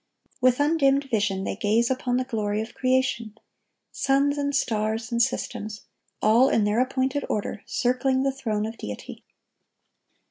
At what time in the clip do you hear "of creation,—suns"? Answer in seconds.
2.59-4.35